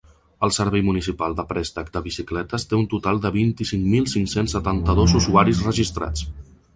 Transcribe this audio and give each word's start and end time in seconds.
El 0.45 0.51
servei 0.55 0.83
municipal 0.85 1.35
de 1.41 1.43
préstec 1.51 1.91
de 1.97 2.01
bicicletes 2.07 2.65
té 2.71 2.79
un 2.79 2.87
total 2.93 3.21
de 3.25 3.31
vint-i-cinc 3.35 3.85
mil 3.91 4.07
cinc-cents 4.15 4.57
setanta-dos 4.57 5.15
usuraris 5.21 5.63
registrats. 5.67 6.25